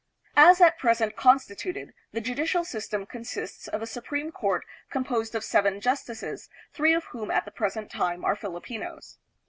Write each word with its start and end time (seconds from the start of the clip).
As 0.35 0.59
at 0.61 0.79
present 0.79 1.15
constituted, 1.15 1.93
the 2.11 2.21
judicial 2.21 2.63
system 2.65 3.05
consists 3.05 3.67
of 3.67 3.83
a 3.83 3.85
Supreme 3.85 4.31
Court 4.31 4.65
composed 4.89 5.35
of 5.35 5.43
seven 5.43 5.79
justices, 5.79 6.49
three 6.73 6.95
of 6.95 7.03
whom 7.13 7.29
at 7.29 7.45
the 7.45 7.51
present 7.51 7.91
time 7.91 8.25
are 8.25 8.35
Filipinos. 8.35 9.19